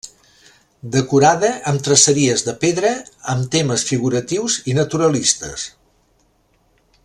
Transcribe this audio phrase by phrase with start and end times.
[0.93, 2.93] Decorada amb traceries de pedra
[3.35, 5.71] amb temes figuratius i naturalistes.